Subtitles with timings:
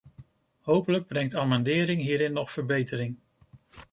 [0.61, 3.17] Hopelijk brengt amendering hierin nog verbetering.